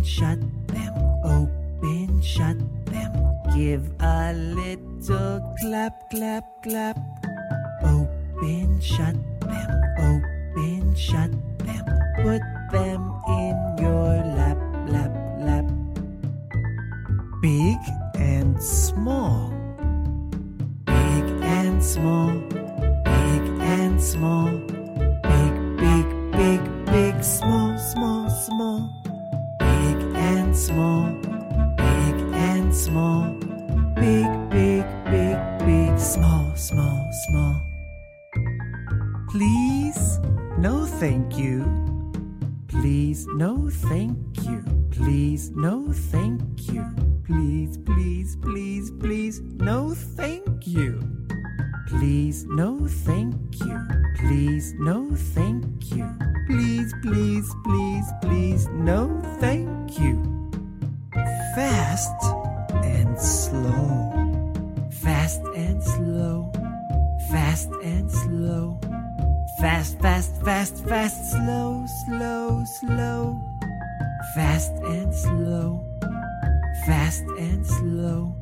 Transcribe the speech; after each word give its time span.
Open, 0.00 0.08
shut 0.08 0.40
them, 0.68 0.94
open, 1.24 2.22
shut 2.22 2.56
them. 2.86 3.12
Give 3.54 3.84
a 4.00 4.32
little 4.32 5.54
clap, 5.60 6.08
clap, 6.10 6.62
clap. 6.62 6.96
Open, 7.82 8.80
shut 8.80 9.14
them, 9.40 9.70
open, 9.98 10.94
shut 10.94 11.30
them. 11.58 11.84
Put 12.22 12.40
them 12.72 13.12
in 13.28 13.76
your 13.78 14.16
lap, 14.38 14.56
lap, 14.88 15.12
lap. 15.38 15.66
Big 17.42 17.78
and 18.14 18.56
small. 18.62 19.52
Big 20.86 21.26
and 21.42 21.84
small. 21.84 22.32
Big 23.04 23.44
and 23.60 24.00
small. 24.00 24.79
And 30.50 30.58
small. 30.58 31.04
Big 31.76 32.16
and 32.34 32.74
small. 32.74 33.22
Big, 33.94 34.26
big, 34.50 34.84
big, 35.04 35.38
big, 35.64 35.96
small, 35.96 36.56
small, 36.56 37.08
small. 37.28 37.62
Please, 39.30 40.18
no 40.58 40.86
thank 40.86 41.38
you. 41.38 41.62
Please, 42.66 43.28
no 43.36 43.70
thank 43.70 44.18
you. 44.44 44.64
Please, 44.90 45.50
no 45.50 45.92
thank 45.92 46.42
you. 46.72 46.84
Please, 47.24 47.78
please, 47.86 48.36
please, 48.42 48.90
please, 48.98 49.40
no 49.40 49.94
thank 49.94 50.66
you. 50.66 51.00
Please, 51.86 52.44
no 52.46 52.88
thank 52.88 53.36
you. 53.64 53.78
Please, 54.18 54.74
no 54.80 55.14
thank 55.14 55.94
you. 55.94 56.08
Please, 56.48 56.92
please, 57.04 57.54
please, 57.62 58.06
please, 58.20 58.66
no 58.72 59.22
thank 59.38 60.00
you. 60.00 60.39
Fast 61.54 62.14
and 62.84 63.18
slow. 63.18 64.12
Fast 65.02 65.42
and 65.56 65.82
slow. 65.82 66.52
Fast 67.28 67.70
and 67.82 68.08
slow. 68.08 68.78
Fast, 69.58 69.98
fast, 69.98 70.40
fast, 70.44 70.84
fast, 70.86 71.32
slow, 71.32 71.86
slow, 72.06 72.64
slow. 72.80 73.40
Fast 74.36 74.72
and 74.84 75.12
slow. 75.12 75.84
Fast 76.86 77.24
and 77.36 77.66
slow. 77.66 78.36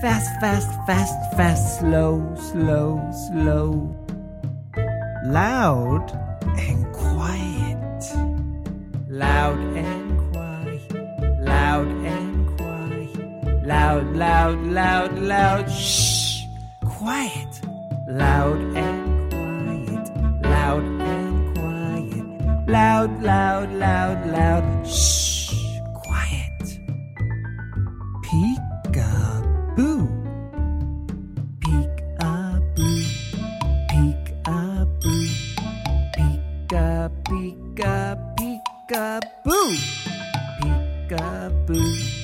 Fast, 0.00 0.30
fast, 0.40 0.70
fast, 0.86 1.36
fast, 1.36 1.80
slow, 1.80 2.34
slow, 2.52 3.10
slow. 3.28 3.96
Loud 5.24 6.12
and 6.56 6.86
quiet. 6.92 8.04
Loud 9.08 9.58
and 9.76 10.11
Loud, 13.64 14.16
loud, 14.16 14.58
loud, 14.66 15.18
loud. 15.18 15.70
Shh. 15.70 16.42
Quiet. 16.84 17.60
Loud 18.08 18.60
and 18.76 19.30
quiet. 19.30 20.06
Loud 20.42 20.82
and 21.00 21.56
quiet. 21.56 22.68
Loud, 22.68 23.22
loud, 23.22 23.72
loud, 23.74 24.26
loud. 24.26 24.86
Shh. 24.86 25.54
Quiet. 25.94 26.80
Peek-a-boo. 28.24 30.08
Peek-a-boo. 31.60 33.02
Peek-a-boo. 33.90 35.28
Peek-a, 36.16 37.10
peek-a, 37.28 38.18
peek-a-boo. 38.36 39.76
Peek-a-boo. 40.60 42.21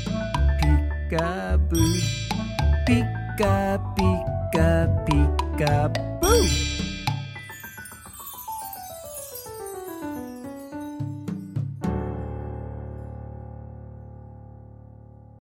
Peek-a-boo. 1.09 1.97
Peek-a, 2.85 3.81
peek-a, 3.97 4.69
peek-a-boo. 5.07 6.88